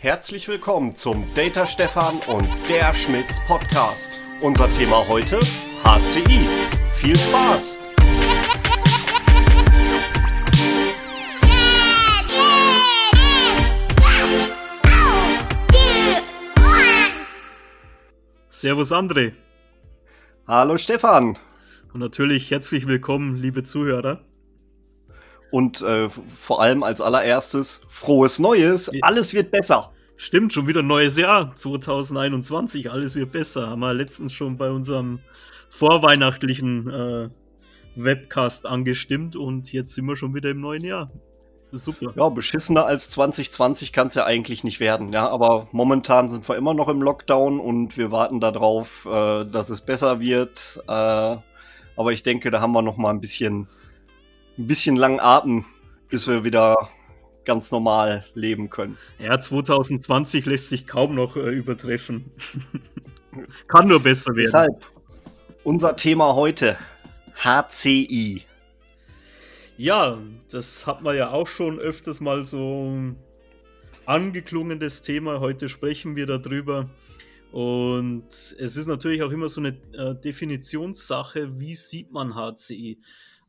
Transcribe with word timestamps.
Herzlich 0.00 0.46
willkommen 0.46 0.94
zum 0.94 1.34
Data 1.34 1.66
Stefan 1.66 2.20
und 2.28 2.46
der 2.68 2.94
Schmitz 2.94 3.40
Podcast. 3.48 4.20
Unser 4.40 4.70
Thema 4.70 5.08
heute 5.08 5.40
HCI. 5.82 6.46
Viel 6.94 7.18
Spaß! 7.18 7.76
Servus 18.48 18.92
André. 18.92 19.32
Hallo 20.46 20.78
Stefan. 20.78 21.36
Und 21.92 21.98
natürlich 21.98 22.52
herzlich 22.52 22.86
willkommen, 22.86 23.34
liebe 23.34 23.64
Zuhörer. 23.64 24.20
Und 25.50 25.80
äh, 25.80 26.08
vor 26.08 26.60
allem 26.60 26.84
als 26.84 27.00
allererstes 27.00 27.80
frohes 27.88 28.38
Neues. 28.38 28.92
Alles 29.02 29.34
wird 29.34 29.50
besser. 29.50 29.92
Stimmt, 30.20 30.52
schon 30.52 30.66
wieder 30.66 30.82
neues 30.82 31.16
Jahr 31.16 31.54
2021. 31.54 32.90
Alles 32.90 33.14
wird 33.14 33.30
besser. 33.30 33.68
Haben 33.68 33.78
wir 33.78 33.94
letztens 33.94 34.32
schon 34.32 34.56
bei 34.56 34.68
unserem 34.68 35.20
vorweihnachtlichen 35.70 36.90
äh, 36.90 37.28
Webcast 37.94 38.66
angestimmt 38.66 39.36
und 39.36 39.72
jetzt 39.72 39.94
sind 39.94 40.06
wir 40.06 40.16
schon 40.16 40.34
wieder 40.34 40.50
im 40.50 40.60
neuen 40.60 40.82
Jahr. 40.82 41.12
Super. 41.70 42.12
Ja, 42.16 42.28
beschissener 42.30 42.84
als 42.84 43.10
2020 43.10 43.92
kann 43.92 44.08
es 44.08 44.14
ja 44.14 44.24
eigentlich 44.24 44.64
nicht 44.64 44.80
werden. 44.80 45.12
Ja, 45.12 45.28
aber 45.28 45.68
momentan 45.70 46.28
sind 46.28 46.48
wir 46.48 46.56
immer 46.56 46.74
noch 46.74 46.88
im 46.88 47.00
Lockdown 47.00 47.60
und 47.60 47.96
wir 47.96 48.10
warten 48.10 48.40
darauf, 48.40 49.06
äh, 49.06 49.44
dass 49.44 49.70
es 49.70 49.82
besser 49.82 50.18
wird. 50.18 50.82
Äh, 50.88 51.36
aber 51.96 52.12
ich 52.12 52.24
denke, 52.24 52.50
da 52.50 52.60
haben 52.60 52.72
wir 52.72 52.82
noch 52.82 52.96
mal 52.96 53.10
ein 53.10 53.20
bisschen 53.20 53.68
ein 54.58 54.66
bisschen 54.66 54.96
langen 54.96 55.20
Atem, 55.20 55.64
bis 56.08 56.26
wir 56.26 56.42
wieder 56.42 56.88
ganz 57.48 57.72
normal 57.72 58.26
leben 58.34 58.68
können. 58.68 58.98
Ja, 59.18 59.40
2020 59.40 60.44
lässt 60.44 60.68
sich 60.68 60.86
kaum 60.86 61.14
noch 61.14 61.36
äh, 61.36 61.50
übertreffen. 61.50 62.30
Kann 63.68 63.88
nur 63.88 64.00
besser 64.00 64.36
werden. 64.36 64.44
Deshalb 64.52 64.84
unser 65.64 65.96
Thema 65.96 66.34
heute: 66.34 66.76
HCI. 67.42 68.42
Ja, 69.78 70.18
das 70.50 70.86
hat 70.86 71.02
man 71.02 71.16
ja 71.16 71.30
auch 71.30 71.46
schon 71.46 71.78
öfters 71.78 72.20
mal 72.20 72.44
so 72.44 73.14
angeklungen, 74.04 74.78
das 74.78 75.00
Thema. 75.00 75.40
Heute 75.40 75.70
sprechen 75.70 76.16
wir 76.16 76.26
darüber. 76.26 76.90
Und 77.50 78.26
es 78.28 78.76
ist 78.76 78.86
natürlich 78.88 79.22
auch 79.22 79.30
immer 79.30 79.48
so 79.48 79.62
eine 79.62 79.70
äh, 79.94 80.14
Definitionssache, 80.14 81.58
wie 81.58 81.74
sieht 81.74 82.12
man 82.12 82.34
HCI? 82.34 83.00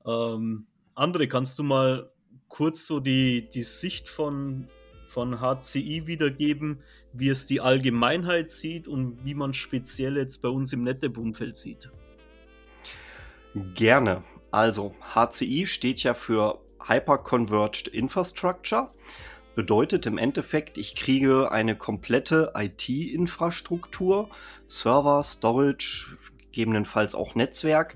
Ähm, 0.05 0.67
André, 0.95 1.27
kannst 1.27 1.59
du 1.59 1.63
mal 1.63 2.09
kurz 2.49 2.85
so 2.85 2.99
die, 2.99 3.47
die 3.47 3.63
Sicht 3.63 4.07
von, 4.07 4.67
von 5.07 5.39
HCI 5.39 6.07
wiedergeben, 6.07 6.83
wie 7.13 7.29
es 7.29 7.45
die 7.45 7.61
Allgemeinheit 7.61 8.49
sieht 8.49 8.87
und 8.87 9.23
wie 9.23 9.33
man 9.33 9.53
speziell 9.53 10.17
jetzt 10.17 10.41
bei 10.41 10.49
uns 10.49 10.73
im 10.73 10.83
NetApp-Umfeld 10.83 11.55
sieht? 11.55 11.89
Gerne. 13.73 14.23
Also, 14.51 14.95
HCI 15.15 15.65
steht 15.67 16.03
ja 16.03 16.13
für 16.13 16.59
Hyper-Converged 16.85 17.87
Infrastructure. 17.87 18.91
Bedeutet 19.55 20.05
im 20.05 20.17
Endeffekt, 20.17 20.77
ich 20.77 20.95
kriege 20.95 21.51
eine 21.51 21.75
komplette 21.75 22.53
IT-Infrastruktur, 22.55 24.29
Server, 24.67 25.21
Storage, 25.23 26.15
gegebenenfalls 26.59 27.15
auch 27.15 27.35
Netzwerk, 27.35 27.95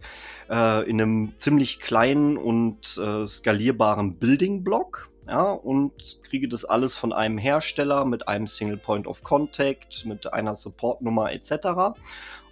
äh, 0.49 0.89
in 0.89 1.01
einem 1.01 1.37
ziemlich 1.37 1.81
kleinen 1.81 2.37
und 2.37 2.97
äh, 2.97 3.27
skalierbaren 3.27 4.17
Building-Block. 4.17 5.09
Ja, 5.27 5.51
und 5.51 6.21
kriege 6.23 6.49
das 6.49 6.65
alles 6.65 6.95
von 6.95 7.13
einem 7.13 7.37
Hersteller 7.37 8.03
mit 8.03 8.27
einem 8.27 8.45
Single 8.45 8.77
Point 8.77 9.07
of 9.07 9.23
Contact, 9.23 10.05
mit 10.05 10.33
einer 10.33 10.53
Supportnummer 10.53 11.31
etc. 11.31 11.95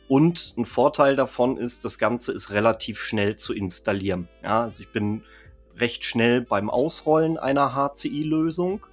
Und 0.07 0.53
ein 0.57 0.65
Vorteil 0.65 1.17
davon 1.17 1.57
ist, 1.57 1.83
das 1.83 1.97
Ganze 1.97 2.31
ist 2.31 2.51
relativ 2.51 3.01
schnell 3.01 3.35
zu 3.35 3.53
installieren. 3.53 4.29
Ja, 4.41 4.63
also 4.63 4.79
ich 4.81 4.89
bin 4.89 5.23
recht 5.77 6.05
schnell 6.05 6.41
beim 6.41 6.69
Ausrollen 6.69 7.37
einer 7.37 7.73
HCI-Lösung. 7.75 8.85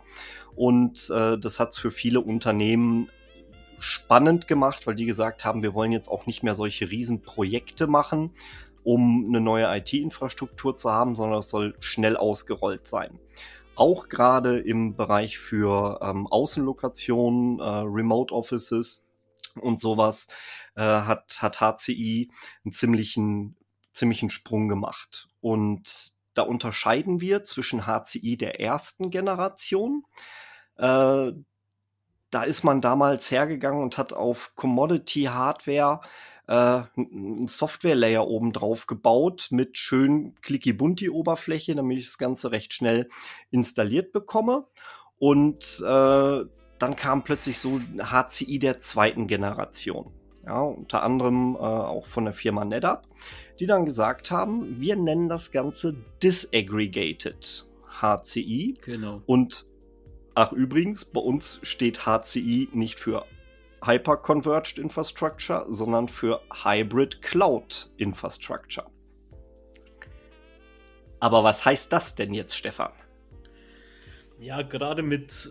Und 0.57 1.09
äh, 1.11 1.39
das 1.39 1.61
hat 1.61 1.71
es 1.71 1.79
für 1.79 1.93
viele 1.93 2.21
Unternehmen 2.21 3.11
spannend 3.79 4.49
gemacht, 4.49 4.87
weil 4.87 4.95
die 4.95 5.07
gesagt 5.07 5.45
haben, 5.45 5.63
wir 5.63 5.75
wollen 5.75 5.93
jetzt 5.93 6.09
auch 6.09 6.27
nicht 6.27 6.43
mehr 6.43 6.55
solche 6.55 6.91
Riesenprojekte 6.91 7.87
machen, 7.87 8.33
um 8.85 9.27
eine 9.29 9.41
neue 9.41 9.67
IT-Infrastruktur 9.79 10.77
zu 10.77 10.91
haben, 10.91 11.17
sondern 11.17 11.39
es 11.39 11.51
soll 11.51 11.75
schnell 11.79 12.17
ausgerollt 12.17 12.89
sein. 12.89 13.19
Auch 13.75 14.09
gerade 14.09 14.59
im 14.59 14.97
Bereich 14.97 15.39
für 15.39 16.01
ähm, 16.03 16.27
Außenlokationen, 16.27 17.61
äh, 17.61 17.63
Remote 17.63 18.35
Offices 18.35 19.07
und 19.61 19.81
sowas 19.81 20.29
äh, 20.75 20.81
hat, 20.83 21.39
hat 21.41 21.61
HCI 21.61 22.31
einen 22.65 22.73
ziemlichen, 22.73 23.57
ziemlichen 23.93 24.31
Sprung 24.31 24.69
gemacht. 24.69 25.29
Und 25.41 26.15
da 26.35 26.43
unterscheiden 26.43 27.21
wir 27.21 27.43
zwischen 27.45 27.87
HCI 27.87 28.37
der 28.37 28.61
ersten 28.61 29.11
Generation. 29.11 30.05
Äh, 30.77 31.33
da 32.31 32.43
ist 32.43 32.65
man 32.65 32.81
damals 32.81 33.31
hergegangen 33.31 33.83
und 33.83 33.99
hat 33.99 34.13
auf 34.13 34.53
Commodity-Hardware 34.55 36.01
äh, 36.47 36.83
einen 36.97 37.47
Software-Layer 37.47 38.27
oben 38.27 38.53
drauf 38.53 38.87
gebaut 38.87 39.49
mit 39.51 39.79
schön 39.79 40.35
clicky-bunti-Oberfläche, 40.43 41.75
damit 41.75 41.99
ich 41.99 42.07
das 42.07 42.19
Ganze 42.19 42.51
recht 42.51 42.73
schnell 42.73 43.09
installiert 43.51 44.13
bekomme. 44.13 44.67
Und 45.19 45.83
äh, 45.85 46.45
dann 46.79 46.97
kam 46.97 47.25
plötzlich 47.25 47.59
so 47.59 47.81
HCI 47.99 48.59
der 48.59 48.81
zweiten 48.81 49.27
Generation. 49.27 50.13
Ja, 50.47 50.61
unter 50.63 51.03
anderem 51.03 51.57
äh, 51.57 51.59
auch 51.59 52.07
von 52.07 52.25
der 52.25 52.33
Firma 52.33 52.65
NetApp, 52.65 53.07
die 53.61 53.67
dann 53.67 53.85
gesagt 53.85 54.31
haben, 54.31 54.81
wir 54.81 54.97
nennen 54.97 55.29
das 55.29 55.51
Ganze 55.51 55.95
Disaggregated 56.23 57.69
HCI. 58.01 58.75
Genau. 58.83 59.23
Und 59.27 59.67
Ach, 60.41 60.53
übrigens, 60.53 61.05
bei 61.05 61.19
uns 61.19 61.59
steht 61.65 62.07
HCI 62.07 62.69
nicht 62.73 63.01
für 63.01 63.27
Hyper-Converged 63.85 64.79
Infrastructure, 64.79 65.67
sondern 65.69 66.07
für 66.07 66.41
Hybrid 66.63 67.23
Cloud 67.23 67.91
Infrastructure. 67.97 68.87
Aber 71.19 71.43
was 71.43 71.65
heißt 71.65 71.93
das 71.93 72.15
denn 72.15 72.33
jetzt, 72.35 72.57
Stefan? 72.57 72.93
Ja, 74.39 74.63
gerade 74.63 75.03
mit, 75.03 75.51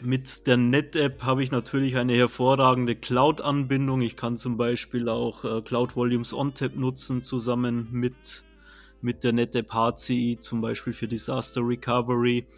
mit 0.00 0.48
der 0.48 0.56
NetApp 0.56 1.22
habe 1.22 1.44
ich 1.44 1.52
natürlich 1.52 1.96
eine 1.96 2.14
hervorragende 2.14 2.96
Cloud-Anbindung. 2.96 4.02
Ich 4.02 4.16
kann 4.16 4.36
zum 4.36 4.56
Beispiel 4.56 5.08
auch 5.08 5.44
äh, 5.44 5.62
Cloud 5.62 5.94
Volumes 5.94 6.34
OnTap 6.34 6.74
nutzen, 6.74 7.22
zusammen 7.22 7.86
mit, 7.92 8.42
mit 9.00 9.22
der 9.22 9.32
NetApp 9.32 9.72
HCI, 9.72 10.38
zum 10.40 10.60
Beispiel 10.60 10.92
für 10.92 11.06
Disaster 11.06 11.60
Recovery. 11.60 12.48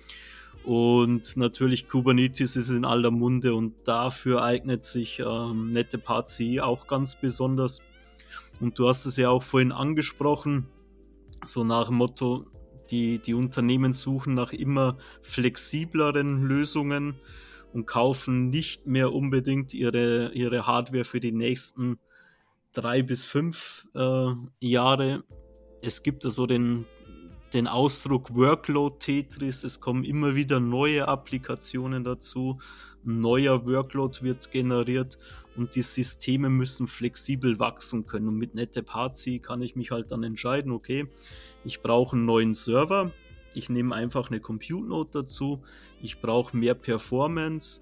Und 0.65 1.37
natürlich 1.37 1.89
Kubernetes 1.89 2.57
ist 2.57 2.71
in 2.71 2.85
aller 2.85 3.11
Munde 3.11 3.55
und 3.55 3.75
dafür 3.85 4.43
eignet 4.43 4.85
sich 4.85 5.21
ähm, 5.21 5.71
NetApp 5.71 6.09
auch 6.61 6.87
ganz 6.87 7.19
besonders. 7.19 7.81
Und 8.61 8.79
du 8.79 8.89
hast 8.89 9.07
es 9.07 9.17
ja 9.17 9.31
auch 9.31 9.43
vorhin 9.43 9.73
angesprochen, 9.73 10.67
so 11.47 11.65
nach 11.65 11.87
dem 11.87 11.97
Motto, 11.97 12.47
die, 12.91 13.21
die 13.21 13.35
Unternehmen 13.35 13.93
suchen 13.93 14.35
nach 14.35 14.53
immer 14.53 14.99
flexibleren 15.23 16.43
Lösungen 16.43 17.15
und 17.73 17.87
kaufen 17.87 18.51
nicht 18.51 18.87
mehr 18.87 19.13
unbedingt 19.13 19.75
ihre, 19.75 20.33
ihre 20.33 20.67
Hardware 20.67 21.05
für 21.05 21.21
die 21.21 21.33
nächsten 21.33 21.99
drei 22.73 23.03
bis 23.03 23.25
fünf 23.25 23.87
äh, 23.95 24.33
Jahre. 24.61 25.25
Es 25.83 26.03
gibt 26.03 26.25
also 26.25 26.47
den, 26.47 26.85
den 27.53 27.67
Ausdruck 27.67 28.35
Workload 28.35 28.97
Tetris. 28.99 29.65
Es 29.65 29.81
kommen 29.81 30.05
immer 30.05 30.35
wieder 30.35 30.61
neue 30.61 31.09
Applikationen 31.09 32.05
dazu. 32.05 32.59
Ein 33.05 33.21
neuer 33.21 33.67
Workload 33.67 34.23
wird 34.23 34.51
generiert 34.51 35.19
und 35.57 35.75
die 35.75 35.83
Systeme 35.83 36.49
müssen 36.49 36.87
flexibel 36.87 37.59
wachsen 37.59 38.07
können. 38.07 38.29
Und 38.29 38.37
mit 38.37 38.55
NetApp 38.55 38.91
HC 38.91 39.41
kann 39.41 39.63
ich 39.63 39.75
mich 39.75 39.91
halt 39.91 40.11
dann 40.11 40.23
entscheiden, 40.23 40.73
okay, 40.73 41.07
ich 41.65 41.83
brauche 41.83 42.17
einen 42.17 42.25
neuen 42.25 42.55
Server. 42.55 43.11
Ich 43.55 43.69
nehme 43.69 43.95
einfach 43.95 44.31
eine 44.31 44.41
Compute 44.41 44.87
Node 44.87 45.11
dazu. 45.13 45.63
Ich 46.01 46.21
brauche 46.21 46.57
mehr 46.57 46.75
Performance 46.75 47.81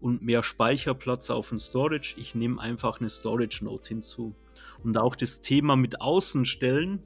und 0.00 0.22
mehr 0.22 0.42
Speicherplatz 0.42 1.30
auf 1.30 1.50
dem 1.50 1.58
Storage. 1.58 2.16
Ich 2.18 2.34
nehme 2.34 2.60
einfach 2.60 3.00
eine 3.00 3.08
Storage 3.08 3.64
Node 3.64 3.88
hinzu. 3.88 4.34
Und 4.82 4.98
auch 4.98 5.14
das 5.14 5.40
Thema 5.40 5.76
mit 5.76 6.00
Außenstellen 6.00 7.02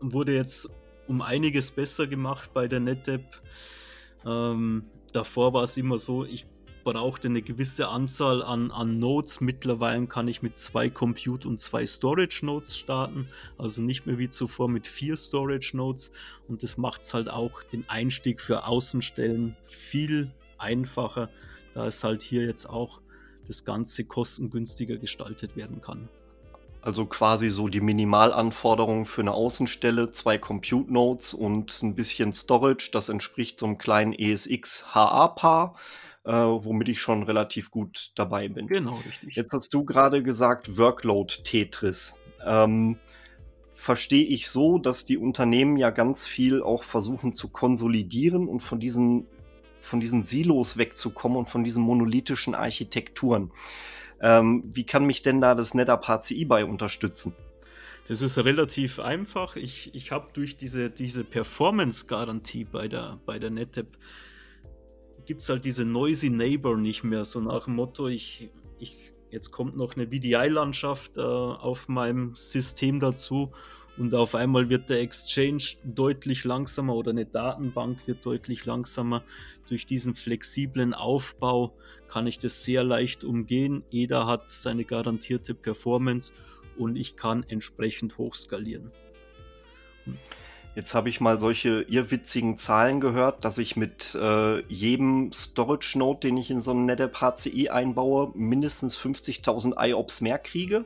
wurde 0.00 0.34
jetzt 0.34 0.68
um 1.08 1.22
einiges 1.22 1.70
besser 1.70 2.06
gemacht 2.06 2.50
bei 2.52 2.68
der 2.68 2.80
NetApp. 2.80 3.42
Ähm, 4.24 4.84
davor 5.12 5.52
war 5.52 5.64
es 5.64 5.76
immer 5.76 5.98
so, 5.98 6.24
ich 6.24 6.46
brauchte 6.84 7.28
eine 7.28 7.42
gewisse 7.42 7.88
Anzahl 7.88 8.42
an, 8.42 8.70
an 8.70 8.98
Nodes. 8.98 9.40
Mittlerweile 9.40 10.06
kann 10.06 10.28
ich 10.28 10.42
mit 10.42 10.58
zwei 10.58 10.88
Compute 10.88 11.46
und 11.46 11.60
zwei 11.60 11.86
Storage 11.86 12.46
Nodes 12.46 12.78
starten. 12.78 13.28
Also 13.58 13.82
nicht 13.82 14.06
mehr 14.06 14.18
wie 14.18 14.28
zuvor 14.28 14.68
mit 14.68 14.86
vier 14.86 15.16
Storage 15.16 15.76
Nodes. 15.76 16.12
Und 16.46 16.62
das 16.62 16.78
macht 16.78 17.02
es 17.02 17.12
halt 17.12 17.28
auch 17.28 17.62
den 17.62 17.88
Einstieg 17.88 18.40
für 18.40 18.66
Außenstellen 18.66 19.56
viel 19.62 20.32
einfacher. 20.56 21.28
da 21.74 21.86
es 21.86 22.02
halt 22.02 22.22
hier 22.22 22.44
jetzt 22.44 22.68
auch 22.68 23.00
das 23.46 23.64
Ganze 23.64 24.04
kostengünstiger 24.04 24.96
gestaltet 24.96 25.56
werden 25.56 25.80
kann. 25.80 26.08
Also 26.88 27.04
quasi 27.04 27.50
so 27.50 27.68
die 27.68 27.82
Minimalanforderungen 27.82 29.04
für 29.04 29.20
eine 29.20 29.32
Außenstelle, 29.32 30.10
zwei 30.10 30.38
Compute 30.38 30.90
Nodes 30.90 31.34
und 31.34 31.82
ein 31.82 31.94
bisschen 31.94 32.32
Storage. 32.32 32.88
Das 32.94 33.10
entspricht 33.10 33.60
so 33.60 33.66
einem 33.66 33.76
kleinen 33.76 34.14
ESX 34.14 34.94
HA-Paar, 34.94 35.76
äh, 36.24 36.32
womit 36.32 36.88
ich 36.88 36.98
schon 36.98 37.24
relativ 37.24 37.70
gut 37.70 38.12
dabei 38.14 38.48
bin. 38.48 38.68
Genau, 38.68 39.02
richtig. 39.06 39.36
Jetzt 39.36 39.52
hast 39.52 39.74
du 39.74 39.84
gerade 39.84 40.22
gesagt 40.22 40.78
Workload 40.78 41.42
Tetris. 41.44 42.14
Ähm, 42.42 42.96
verstehe 43.74 44.24
ich 44.24 44.48
so, 44.48 44.78
dass 44.78 45.04
die 45.04 45.18
Unternehmen 45.18 45.76
ja 45.76 45.90
ganz 45.90 46.26
viel 46.26 46.62
auch 46.62 46.84
versuchen 46.84 47.34
zu 47.34 47.50
konsolidieren 47.50 48.48
und 48.48 48.60
von 48.60 48.80
diesen, 48.80 49.26
von 49.80 50.00
diesen 50.00 50.22
Silos 50.22 50.78
wegzukommen 50.78 51.36
und 51.36 51.50
von 51.50 51.64
diesen 51.64 51.82
monolithischen 51.82 52.54
Architekturen. 52.54 53.52
Ähm, 54.20 54.64
wie 54.66 54.84
kann 54.84 55.06
mich 55.06 55.22
denn 55.22 55.40
da 55.40 55.54
das 55.54 55.74
NetApp 55.74 56.06
HCI 56.06 56.44
bei 56.44 56.64
unterstützen? 56.64 57.34
Das 58.08 58.22
ist 58.22 58.38
relativ 58.38 59.00
einfach. 59.00 59.56
Ich, 59.56 59.94
ich 59.94 60.12
habe 60.12 60.28
durch 60.32 60.56
diese, 60.56 60.90
diese 60.90 61.24
Performance-Garantie 61.24 62.64
bei 62.64 62.88
der, 62.88 63.20
bei 63.26 63.38
der 63.38 63.50
NetApp 63.50 63.98
gibt 65.26 65.42
es 65.42 65.48
halt 65.50 65.66
diese 65.66 65.84
Noisy 65.84 66.30
Neighbor 66.30 66.78
nicht 66.78 67.04
mehr. 67.04 67.26
So 67.26 67.40
nach 67.40 67.64
dem 67.64 67.74
Motto, 67.74 68.08
ich, 68.08 68.48
ich, 68.78 69.12
jetzt 69.30 69.50
kommt 69.50 69.76
noch 69.76 69.94
eine 69.94 70.06
VDI-Landschaft 70.06 71.18
äh, 71.18 71.20
auf 71.20 71.88
meinem 71.88 72.34
System 72.34 72.98
dazu 72.98 73.52
und 73.98 74.14
auf 74.14 74.34
einmal 74.34 74.68
wird 74.68 74.90
der 74.90 75.00
Exchange 75.00 75.62
deutlich 75.84 76.44
langsamer 76.44 76.94
oder 76.94 77.10
eine 77.10 77.26
Datenbank 77.26 78.06
wird 78.06 78.24
deutlich 78.24 78.64
langsamer. 78.64 79.24
Durch 79.68 79.86
diesen 79.86 80.14
flexiblen 80.14 80.94
Aufbau 80.94 81.74
kann 82.08 82.26
ich 82.26 82.38
das 82.38 82.62
sehr 82.64 82.84
leicht 82.84 83.24
umgehen. 83.24 83.82
Jeder 83.90 84.26
hat 84.26 84.50
seine 84.50 84.84
garantierte 84.84 85.54
Performance 85.54 86.32
und 86.76 86.96
ich 86.96 87.16
kann 87.16 87.44
entsprechend 87.48 88.18
hochskalieren. 88.18 88.92
Jetzt 90.74 90.94
habe 90.94 91.08
ich 91.08 91.20
mal 91.20 91.40
solche 91.40 91.82
irrwitzigen 91.88 92.56
Zahlen 92.56 93.00
gehört, 93.00 93.44
dass 93.44 93.58
ich 93.58 93.74
mit 93.74 94.14
äh, 94.14 94.62
jedem 94.68 95.32
Storage 95.32 95.98
Node, 95.98 96.20
den 96.20 96.36
ich 96.36 96.52
in 96.52 96.60
so 96.60 96.70
ein 96.70 96.86
NetApp 96.86 97.20
HCI 97.20 97.70
einbaue, 97.70 98.30
mindestens 98.36 98.96
50.000 98.96 99.74
IOPS 99.76 100.20
mehr 100.20 100.38
kriege. 100.38 100.84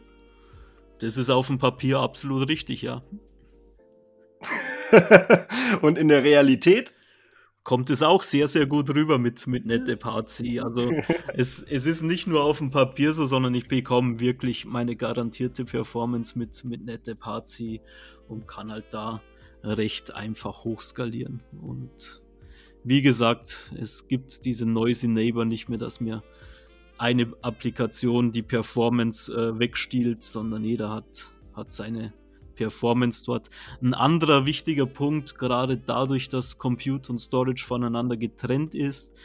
Das 1.02 1.16
ist 1.16 1.30
auf 1.30 1.48
dem 1.48 1.58
Papier 1.58 1.98
absolut 1.98 2.48
richtig, 2.48 2.82
ja. 2.82 3.02
Und 5.82 5.98
in 5.98 6.06
der 6.06 6.22
Realität? 6.22 6.92
Kommt 7.64 7.90
es 7.90 8.02
auch 8.02 8.22
sehr, 8.22 8.46
sehr 8.46 8.66
gut 8.66 8.90
rüber 8.90 9.18
mit, 9.18 9.46
mit 9.48 9.66
NetApp-HC. 9.66 10.60
Also 10.60 10.92
es, 11.34 11.62
es 11.62 11.86
ist 11.86 12.02
nicht 12.02 12.28
nur 12.28 12.44
auf 12.44 12.58
dem 12.58 12.70
Papier 12.70 13.12
so, 13.12 13.26
sondern 13.26 13.54
ich 13.54 13.66
bekomme 13.66 14.20
wirklich 14.20 14.64
meine 14.64 14.94
garantierte 14.94 15.64
Performance 15.64 16.38
mit, 16.38 16.64
mit 16.64 16.84
NetApp-HC 16.84 17.80
und 18.28 18.46
kann 18.46 18.70
halt 18.70 18.86
da 18.90 19.22
recht 19.64 20.14
einfach 20.14 20.64
hochskalieren. 20.64 21.42
Und 21.60 22.22
wie 22.84 23.02
gesagt, 23.02 23.72
es 23.76 24.06
gibt 24.06 24.44
diese 24.44 24.66
Noisy 24.66 25.08
Neighbor 25.08 25.44
nicht 25.44 25.68
mehr, 25.68 25.78
dass 25.78 26.00
mir 26.00 26.22
eine 26.98 27.32
Applikation 27.42 28.32
die 28.32 28.42
Performance 28.42 29.32
äh, 29.32 29.58
wegstiehlt, 29.58 30.22
sondern 30.22 30.64
jeder 30.64 30.90
hat, 30.90 31.32
hat 31.54 31.70
seine 31.70 32.12
Performance 32.54 33.24
dort. 33.24 33.48
Ein 33.80 33.94
anderer 33.94 34.46
wichtiger 34.46 34.86
Punkt, 34.86 35.38
gerade 35.38 35.76
dadurch, 35.76 36.28
dass 36.28 36.58
Compute 36.58 37.10
und 37.10 37.18
Storage 37.18 37.64
voneinander 37.64 38.16
getrennt 38.16 38.74
ist, 38.74 39.16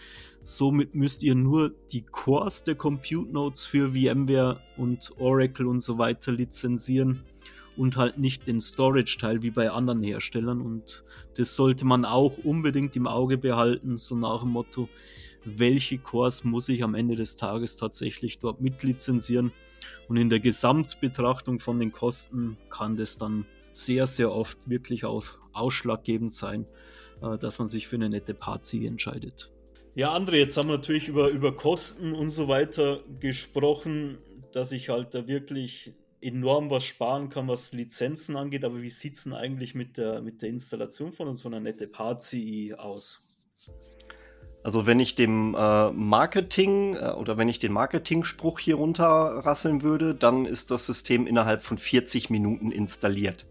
somit 0.43 0.95
müsst 0.95 1.23
ihr 1.23 1.35
nur 1.35 1.73
die 1.91 2.03
Cores 2.03 2.63
der 2.63 2.75
Compute 2.75 3.31
Nodes 3.31 3.65
für 3.65 3.89
VMware 3.89 4.61
und 4.77 5.11
Oracle 5.17 5.67
und 5.67 5.81
so 5.81 5.97
weiter 5.97 6.31
lizenzieren 6.31 7.23
und 7.75 7.95
halt 7.95 8.17
nicht 8.17 8.47
den 8.47 8.59
Storage-Teil 8.59 9.43
wie 9.43 9.51
bei 9.51 9.69
anderen 9.69 10.01
Herstellern. 10.01 10.61
Und 10.61 11.03
das 11.35 11.55
sollte 11.55 11.85
man 11.85 12.05
auch 12.05 12.37
unbedingt 12.39 12.95
im 12.95 13.07
Auge 13.07 13.37
behalten, 13.37 13.97
so 13.97 14.15
nach 14.15 14.41
dem 14.41 14.49
Motto, 14.49 14.89
welche 15.55 15.97
Cores 15.97 16.43
muss 16.43 16.69
ich 16.69 16.83
am 16.83 16.95
Ende 16.95 17.15
des 17.15 17.37
Tages 17.37 17.77
tatsächlich 17.77 18.39
dort 18.39 18.61
mitlizenzieren. 18.61 19.51
Und 20.07 20.17
in 20.17 20.29
der 20.29 20.39
Gesamtbetrachtung 20.39 21.59
von 21.59 21.79
den 21.79 21.91
Kosten 21.91 22.57
kann 22.69 22.97
das 22.97 23.17
dann 23.17 23.45
sehr, 23.71 24.07
sehr 24.07 24.31
oft 24.31 24.57
wirklich 24.69 25.05
aus, 25.05 25.39
ausschlaggebend 25.53 26.33
sein, 26.33 26.65
äh, 27.21 27.37
dass 27.37 27.59
man 27.59 27.67
sich 27.67 27.87
für 27.87 27.95
eine 27.95 28.09
nette 28.09 28.33
Party 28.33 28.85
entscheidet. 28.87 29.51
Ja, 29.95 30.15
André, 30.15 30.35
jetzt 30.35 30.57
haben 30.57 30.69
wir 30.69 30.77
natürlich 30.77 31.07
über, 31.07 31.29
über 31.29 31.55
Kosten 31.55 32.13
und 32.13 32.29
so 32.29 32.47
weiter 32.47 32.99
gesprochen, 33.19 34.17
dass 34.51 34.71
ich 34.71 34.89
halt 34.89 35.13
da 35.13 35.27
wirklich 35.27 35.93
enorm 36.21 36.69
was 36.69 36.83
sparen 36.83 37.29
kann, 37.29 37.47
was 37.47 37.73
Lizenzen 37.73 38.35
angeht. 38.35 38.65
Aber 38.65 38.81
wie 38.81 38.89
sieht 38.89 39.15
es 39.15 39.23
denn 39.23 39.33
eigentlich 39.33 39.75
mit 39.75 39.97
der, 39.97 40.21
mit 40.21 40.41
der 40.41 40.49
Installation 40.49 41.11
von 41.11 41.33
so 41.35 41.47
einer 41.47 41.59
nette 41.59 41.87
Party 41.87 42.73
aus? 42.75 43.26
Also 44.63 44.85
wenn 44.85 44.99
ich 44.99 45.15
dem 45.15 45.55
äh, 45.57 45.91
Marketing 45.91 46.95
äh, 46.95 47.11
oder 47.11 47.37
wenn 47.37 47.47
ich 47.47 47.59
den 47.59 47.71
Marketing-Spruch 47.71 48.59
hier 48.59 48.75
runterrasseln 48.75 49.81
würde, 49.81 50.13
dann 50.13 50.45
ist 50.45 50.71
das 50.71 50.85
System 50.85 51.25
innerhalb 51.25 51.61
von 51.61 51.77
40 51.77 52.29
Minuten 52.29 52.71
installiert. 52.71 53.45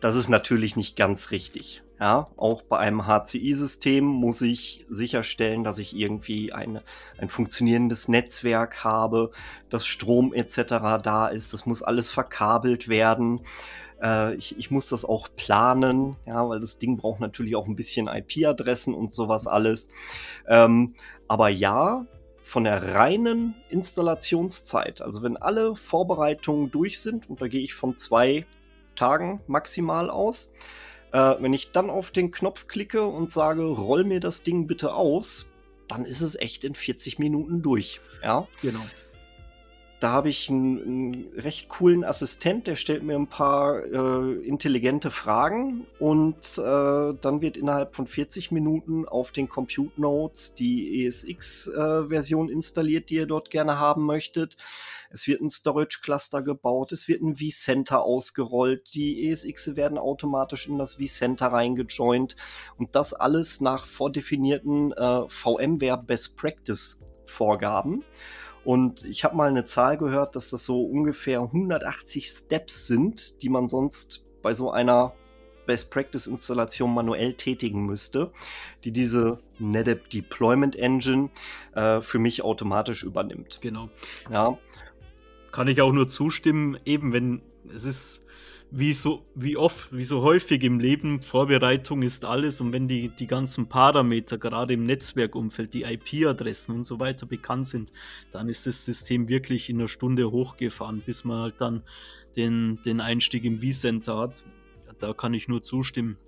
Das 0.00 0.14
ist 0.14 0.28
natürlich 0.28 0.76
nicht 0.76 0.96
ganz 0.96 1.32
richtig. 1.32 1.82
Ja, 2.00 2.28
auch 2.36 2.62
bei 2.62 2.78
einem 2.78 3.08
HCI-System 3.08 4.04
muss 4.04 4.40
ich 4.40 4.84
sicherstellen, 4.88 5.64
dass 5.64 5.78
ich 5.78 5.96
irgendwie 5.96 6.52
eine, 6.52 6.84
ein 7.16 7.28
funktionierendes 7.28 8.06
Netzwerk 8.06 8.84
habe, 8.84 9.32
dass 9.68 9.84
Strom 9.84 10.32
etc. 10.32 11.02
da 11.02 11.26
ist. 11.26 11.52
Das 11.52 11.66
muss 11.66 11.82
alles 11.82 12.12
verkabelt 12.12 12.86
werden. 12.86 13.40
Äh, 14.02 14.34
ich, 14.36 14.58
ich 14.58 14.70
muss 14.70 14.88
das 14.88 15.04
auch 15.04 15.28
planen, 15.36 16.16
ja, 16.26 16.48
weil 16.48 16.60
das 16.60 16.78
Ding 16.78 16.96
braucht 16.96 17.20
natürlich 17.20 17.56
auch 17.56 17.66
ein 17.66 17.76
bisschen 17.76 18.08
IP-Adressen 18.08 18.94
und 18.94 19.12
sowas 19.12 19.46
alles. 19.46 19.88
Ähm, 20.46 20.94
aber 21.26 21.48
ja, 21.48 22.06
von 22.42 22.64
der 22.64 22.94
reinen 22.94 23.54
Installationszeit, 23.68 25.02
also 25.02 25.22
wenn 25.22 25.36
alle 25.36 25.76
Vorbereitungen 25.76 26.70
durch 26.70 27.00
sind, 27.00 27.28
und 27.28 27.42
da 27.42 27.48
gehe 27.48 27.60
ich 27.60 27.74
von 27.74 27.98
zwei 27.98 28.46
Tagen 28.96 29.40
maximal 29.46 30.08
aus, 30.08 30.50
äh, 31.12 31.34
wenn 31.40 31.52
ich 31.52 31.72
dann 31.72 31.90
auf 31.90 32.10
den 32.10 32.30
Knopf 32.30 32.66
klicke 32.66 33.04
und 33.04 33.30
sage, 33.30 33.64
roll 33.64 34.04
mir 34.04 34.20
das 34.20 34.42
Ding 34.42 34.66
bitte 34.66 34.94
aus, 34.94 35.46
dann 35.88 36.04
ist 36.04 36.20
es 36.20 36.36
echt 36.36 36.64
in 36.64 36.74
40 36.74 37.18
Minuten 37.18 37.62
durch. 37.62 38.00
Ja, 38.22 38.46
genau. 38.62 38.80
Da 40.00 40.12
habe 40.12 40.28
ich 40.28 40.48
einen, 40.48 40.80
einen, 40.80 41.32
recht 41.34 41.68
coolen 41.68 42.04
Assistent, 42.04 42.68
der 42.68 42.76
stellt 42.76 43.02
mir 43.02 43.16
ein 43.16 43.26
paar 43.26 43.82
äh, 43.82 44.32
intelligente 44.46 45.10
Fragen 45.10 45.86
und 45.98 46.36
äh, 46.56 47.14
dann 47.20 47.40
wird 47.40 47.56
innerhalb 47.56 47.96
von 47.96 48.06
40 48.06 48.52
Minuten 48.52 49.08
auf 49.08 49.32
den 49.32 49.48
Compute 49.48 50.00
Nodes 50.00 50.54
die 50.54 51.04
ESX-Version 51.04 52.48
äh, 52.48 52.52
installiert, 52.52 53.10
die 53.10 53.16
ihr 53.16 53.26
dort 53.26 53.50
gerne 53.50 53.80
haben 53.80 54.06
möchtet. 54.06 54.56
Es 55.10 55.26
wird 55.26 55.40
ein 55.40 55.50
Storage 55.50 55.98
Cluster 56.00 56.42
gebaut, 56.42 56.92
es 56.92 57.08
wird 57.08 57.22
ein 57.22 57.36
vCenter 57.36 58.04
ausgerollt, 58.04 58.94
die 58.94 59.28
ESX 59.28 59.74
werden 59.74 59.98
automatisch 59.98 60.68
in 60.68 60.78
das 60.78 60.96
vCenter 60.96 61.48
reingejoint 61.48 62.36
und 62.76 62.94
das 62.94 63.14
alles 63.14 63.60
nach 63.60 63.86
vordefinierten 63.86 64.92
äh, 64.92 65.28
VMware 65.28 66.04
Best 66.06 66.36
Practice 66.36 67.00
Vorgaben. 67.24 68.04
Und 68.64 69.04
ich 69.04 69.24
habe 69.24 69.36
mal 69.36 69.48
eine 69.48 69.64
Zahl 69.64 69.96
gehört, 69.96 70.36
dass 70.36 70.50
das 70.50 70.64
so 70.64 70.82
ungefähr 70.82 71.40
180 71.40 72.28
Steps 72.28 72.86
sind, 72.86 73.42
die 73.42 73.48
man 73.48 73.68
sonst 73.68 74.26
bei 74.42 74.54
so 74.54 74.70
einer 74.70 75.14
Best 75.66 75.90
Practice 75.90 76.26
Installation 76.26 76.94
manuell 76.94 77.34
tätigen 77.34 77.84
müsste, 77.84 78.32
die 78.84 78.90
diese 78.90 79.38
NetApp 79.58 80.08
Deployment 80.08 80.76
Engine 80.76 81.28
äh, 81.74 82.00
für 82.00 82.18
mich 82.18 82.42
automatisch 82.42 83.02
übernimmt. 83.02 83.58
Genau. 83.60 83.90
Ja. 84.30 84.58
Kann 85.52 85.68
ich 85.68 85.82
auch 85.82 85.92
nur 85.92 86.08
zustimmen, 86.08 86.78
eben 86.84 87.12
wenn 87.12 87.42
es 87.74 87.84
ist 87.84 88.24
wie 88.70 88.92
so, 88.92 89.24
wie 89.34 89.56
oft, 89.56 89.96
wie 89.96 90.04
so 90.04 90.22
häufig 90.22 90.62
im 90.62 90.78
Leben, 90.78 91.22
Vorbereitung 91.22 92.02
ist 92.02 92.24
alles 92.24 92.60
und 92.60 92.72
wenn 92.72 92.86
die, 92.86 93.08
die 93.08 93.26
ganzen 93.26 93.68
Parameter, 93.68 94.36
gerade 94.36 94.74
im 94.74 94.84
Netzwerkumfeld, 94.84 95.72
die 95.72 95.84
IP-Adressen 95.84 96.74
und 96.74 96.84
so 96.84 97.00
weiter 97.00 97.26
bekannt 97.26 97.66
sind, 97.66 97.92
dann 98.30 98.48
ist 98.48 98.66
das 98.66 98.84
System 98.84 99.28
wirklich 99.28 99.70
in 99.70 99.78
einer 99.78 99.88
Stunde 99.88 100.30
hochgefahren, 100.30 101.02
bis 101.04 101.24
man 101.24 101.40
halt 101.40 101.54
dann 101.58 101.82
den, 102.36 102.80
den 102.84 103.00
Einstieg 103.00 103.44
im 103.44 103.62
vCenter 103.62 104.18
hat. 104.18 104.44
Da 104.98 105.14
kann 105.14 105.32
ich 105.32 105.48
nur 105.48 105.62
zustimmen. 105.62 106.18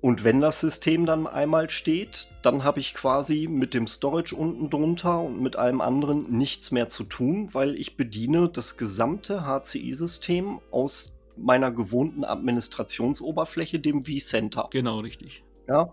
Und 0.00 0.22
wenn 0.22 0.40
das 0.40 0.60
System 0.60 1.06
dann 1.06 1.26
einmal 1.26 1.70
steht, 1.70 2.28
dann 2.42 2.62
habe 2.62 2.78
ich 2.78 2.94
quasi 2.94 3.48
mit 3.48 3.74
dem 3.74 3.88
Storage 3.88 4.36
unten 4.36 4.70
drunter 4.70 5.20
und 5.20 5.40
mit 5.40 5.56
allem 5.56 5.80
anderen 5.80 6.30
nichts 6.30 6.70
mehr 6.70 6.86
zu 6.86 7.02
tun, 7.02 7.48
weil 7.52 7.74
ich 7.74 7.96
bediene 7.96 8.48
das 8.48 8.76
gesamte 8.76 9.44
HCI-System 9.44 10.60
aus 10.70 11.17
meiner 11.38 11.70
gewohnten 11.70 12.24
Administrationsoberfläche, 12.24 13.78
dem 13.80 14.02
vCenter. 14.02 14.68
Genau, 14.70 15.00
richtig. 15.00 15.44
Ja. 15.68 15.92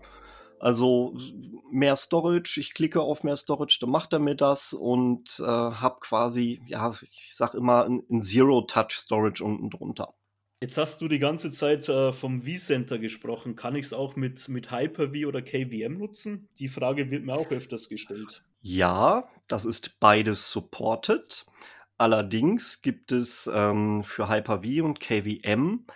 Also 0.58 1.14
mehr 1.70 1.96
Storage, 1.96 2.58
ich 2.58 2.72
klicke 2.72 3.02
auf 3.02 3.24
mehr 3.24 3.36
Storage, 3.36 3.78
dann 3.80 3.90
macht 3.90 4.12
er 4.14 4.18
mir 4.18 4.34
das 4.34 4.72
und 4.72 5.38
äh, 5.38 5.44
habe 5.44 6.00
quasi, 6.00 6.62
ja, 6.66 6.94
ich 7.02 7.34
sag 7.34 7.54
immer 7.54 7.84
ein, 7.84 8.02
ein 8.10 8.22
Zero-Touch-Storage 8.22 9.44
unten 9.44 9.68
drunter. 9.68 10.14
Jetzt 10.62 10.78
hast 10.78 11.02
du 11.02 11.08
die 11.08 11.18
ganze 11.18 11.50
Zeit 11.50 11.86
äh, 11.90 12.12
vom 12.12 12.42
vCenter 12.42 12.98
gesprochen. 12.98 13.56
Kann 13.56 13.76
ich 13.76 13.86
es 13.86 13.92
auch 13.92 14.16
mit, 14.16 14.48
mit 14.48 14.70
Hyper-V 14.70 15.28
oder 15.28 15.42
KVM 15.42 15.98
nutzen? 15.98 16.48
Die 16.58 16.68
Frage 16.68 17.10
wird 17.10 17.24
mir 17.24 17.34
auch 17.34 17.50
öfters 17.50 17.90
gestellt. 17.90 18.42
Ja, 18.62 19.28
das 19.48 19.66
ist 19.66 20.00
beides 20.00 20.50
supported. 20.50 21.44
Allerdings 21.98 22.82
gibt 22.82 23.12
es 23.12 23.50
ähm, 23.52 24.04
für 24.04 24.28
Hyper-V 24.28 24.84
und 24.84 25.00
KVM 25.00 25.86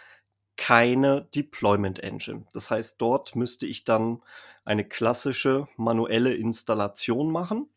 keine 0.56 1.22
Deployment 1.34 2.00
Engine. 2.00 2.46
Das 2.52 2.70
heißt, 2.70 3.00
dort 3.00 3.36
müsste 3.36 3.66
ich 3.66 3.84
dann 3.84 4.22
eine 4.64 4.84
klassische 4.84 5.68
manuelle 5.76 6.34
Installation 6.34 7.30
machen. 7.30 7.68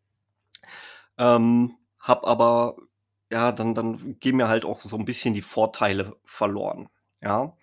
Ähm, 1.18 1.78
hab 2.00 2.26
aber 2.26 2.76
ja, 3.32 3.52
dann, 3.52 3.74
dann 3.74 4.20
gehen 4.20 4.38
mir 4.38 4.48
halt 4.48 4.64
auch 4.66 4.82
so 4.82 4.96
ein 4.98 5.06
bisschen 5.06 5.34
die 5.34 5.42
Vorteile 5.42 6.16
verloren. 6.24 6.90
Ja. 7.22 7.58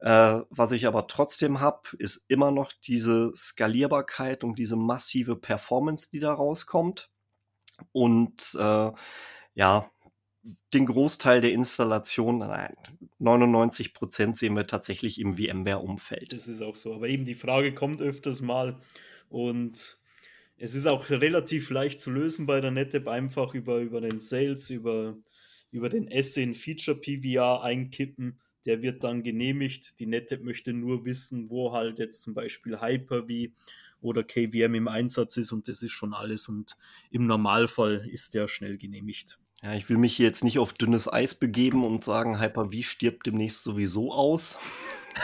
Äh, 0.00 0.40
was 0.50 0.72
ich 0.72 0.86
aber 0.86 1.06
trotzdem 1.06 1.60
habe, 1.60 1.82
ist 1.98 2.24
immer 2.28 2.50
noch 2.50 2.72
diese 2.72 3.32
Skalierbarkeit 3.34 4.42
und 4.42 4.58
diese 4.58 4.76
massive 4.76 5.36
Performance, 5.36 6.10
die 6.10 6.20
da 6.20 6.32
rauskommt. 6.32 7.10
Und 7.92 8.56
äh, 8.58 8.92
ja, 9.56 9.90
den 10.72 10.86
Großteil 10.86 11.40
der 11.40 11.52
Installation, 11.52 12.38
nein, 12.38 12.76
99 13.18 13.94
Prozent 13.94 14.36
sehen 14.36 14.54
wir 14.54 14.66
tatsächlich 14.66 15.18
im 15.18 15.34
VMware-Umfeld. 15.34 16.32
Das 16.32 16.46
ist 16.46 16.62
auch 16.62 16.76
so. 16.76 16.94
Aber 16.94 17.08
eben 17.08 17.24
die 17.24 17.34
Frage 17.34 17.74
kommt 17.74 18.00
öfters 18.00 18.42
mal 18.42 18.78
und 19.28 19.98
es 20.58 20.74
ist 20.74 20.86
auch 20.86 21.10
relativ 21.10 21.70
leicht 21.70 22.00
zu 22.00 22.10
lösen 22.10 22.46
bei 22.46 22.60
der 22.60 22.70
NetApp, 22.70 23.08
einfach 23.08 23.54
über, 23.54 23.78
über 23.78 24.00
den 24.00 24.20
Sales, 24.20 24.70
über, 24.70 25.16
über 25.70 25.88
den 25.88 26.08
Asset 26.12 26.56
Feature 26.56 26.98
PVR 26.98 27.62
einkippen. 27.62 28.38
Der 28.66 28.82
wird 28.82 29.04
dann 29.04 29.22
genehmigt. 29.22 29.98
Die 30.00 30.06
NetApp 30.06 30.42
möchte 30.42 30.72
nur 30.72 31.04
wissen, 31.04 31.50
wo 31.50 31.72
halt 31.72 31.98
jetzt 31.98 32.22
zum 32.22 32.34
Beispiel 32.34 32.80
Hyper-V 32.80 33.52
oder 34.00 34.22
KVM 34.22 34.74
im 34.74 34.88
Einsatz 34.88 35.36
ist 35.36 35.52
und 35.52 35.68
das 35.68 35.82
ist 35.82 35.92
schon 35.92 36.14
alles. 36.14 36.48
Und 36.48 36.76
im 37.10 37.26
Normalfall 37.26 38.06
ist 38.10 38.34
der 38.34 38.48
schnell 38.48 38.76
genehmigt. 38.76 39.38
Ja, 39.62 39.74
ich 39.74 39.88
will 39.88 39.96
mich 39.96 40.16
hier 40.16 40.26
jetzt 40.26 40.44
nicht 40.44 40.58
auf 40.58 40.74
dünnes 40.74 41.10
Eis 41.10 41.34
begeben 41.34 41.84
und 41.84 42.04
sagen, 42.04 42.40
Hyper-V 42.40 42.82
stirbt 42.82 43.26
demnächst 43.26 43.64
sowieso 43.64 44.12
aus. 44.12 44.58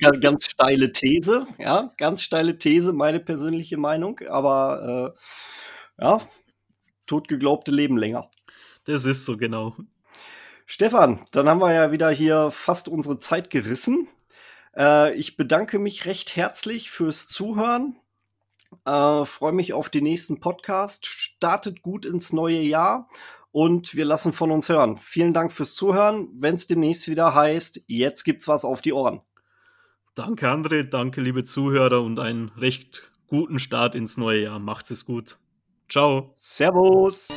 ganz, 0.00 0.20
ganz 0.20 0.50
steile 0.50 0.90
These, 0.90 1.46
ja, 1.58 1.92
ganz 1.98 2.22
steile 2.22 2.58
These, 2.58 2.92
meine 2.92 3.20
persönliche 3.20 3.76
Meinung, 3.76 4.20
aber 4.28 5.14
äh, 5.98 6.02
ja, 6.02 6.20
totgeglaubte 7.06 7.70
leben 7.70 7.96
länger. 7.96 8.28
Das 8.84 9.04
ist 9.04 9.24
so 9.24 9.36
genau. 9.36 9.76
Stefan, 10.66 11.24
dann 11.30 11.48
haben 11.48 11.60
wir 11.60 11.72
ja 11.72 11.92
wieder 11.92 12.10
hier 12.10 12.50
fast 12.50 12.88
unsere 12.88 13.20
Zeit 13.20 13.50
gerissen. 13.50 14.08
Äh, 14.76 15.14
ich 15.14 15.36
bedanke 15.36 15.78
mich 15.78 16.06
recht 16.06 16.34
herzlich 16.34 16.90
fürs 16.90 17.28
Zuhören. 17.28 17.96
Äh, 18.84 19.24
Freue 19.24 19.52
mich 19.52 19.72
auf 19.72 19.88
den 19.88 20.04
nächsten 20.04 20.40
Podcast. 20.40 21.06
Startet 21.06 21.82
gut 21.82 22.04
ins 22.04 22.32
neue 22.32 22.60
Jahr 22.60 23.08
und 23.52 23.94
wir 23.94 24.04
lassen 24.04 24.32
von 24.32 24.50
uns 24.50 24.68
hören. 24.68 24.98
Vielen 24.98 25.32
Dank 25.32 25.52
fürs 25.52 25.74
Zuhören. 25.74 26.28
Wenn 26.34 26.54
es 26.54 26.66
demnächst 26.66 27.08
wieder 27.08 27.34
heißt, 27.34 27.82
jetzt 27.86 28.24
gibt's 28.24 28.48
was 28.48 28.64
auf 28.64 28.82
die 28.82 28.92
Ohren. 28.92 29.22
Danke, 30.14 30.48
André. 30.48 30.82
Danke, 30.82 31.20
liebe 31.20 31.44
Zuhörer 31.44 32.02
und 32.02 32.18
einen 32.18 32.50
recht 32.50 33.12
guten 33.26 33.58
Start 33.58 33.94
ins 33.94 34.16
neue 34.16 34.42
Jahr. 34.42 34.58
Macht's 34.58 34.90
es 34.90 35.04
gut. 35.04 35.38
Ciao. 35.88 36.32
Servus. 36.36 37.28